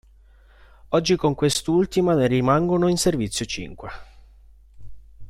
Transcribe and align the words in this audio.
Oggi 0.95 1.15
con 1.15 1.35
quest'ultima 1.35 2.15
ne 2.15 2.25
rimangono 2.25 2.87
in 2.87 2.97
servizio 2.97 3.45
cinque. 3.45 3.89